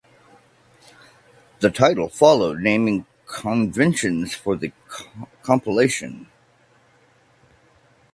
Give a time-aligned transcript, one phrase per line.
[1.59, 4.71] The title followed naming conventions for the
[5.43, 6.25] "Compilation".